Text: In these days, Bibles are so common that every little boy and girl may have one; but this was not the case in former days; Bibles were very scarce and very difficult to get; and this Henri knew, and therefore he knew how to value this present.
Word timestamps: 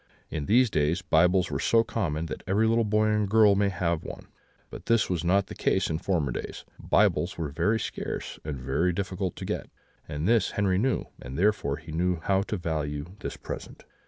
In 0.31 0.47
these 0.47 0.71
days, 0.71 1.03
Bibles 1.03 1.51
are 1.51 1.59
so 1.59 1.83
common 1.83 2.25
that 2.25 2.41
every 2.47 2.65
little 2.65 2.83
boy 2.83 3.05
and 3.09 3.29
girl 3.29 3.53
may 3.53 3.69
have 3.69 4.03
one; 4.03 4.29
but 4.71 4.87
this 4.87 5.11
was 5.11 5.23
not 5.23 5.45
the 5.45 5.53
case 5.53 5.91
in 5.91 5.99
former 5.99 6.31
days; 6.31 6.65
Bibles 6.79 7.37
were 7.37 7.49
very 7.49 7.79
scarce 7.79 8.39
and 8.43 8.57
very 8.57 8.93
difficult 8.93 9.35
to 9.35 9.45
get; 9.45 9.69
and 10.09 10.27
this 10.27 10.53
Henri 10.53 10.79
knew, 10.79 11.05
and 11.21 11.37
therefore 11.37 11.77
he 11.77 11.91
knew 11.91 12.19
how 12.19 12.41
to 12.41 12.57
value 12.57 13.11
this 13.19 13.37
present. 13.37 13.85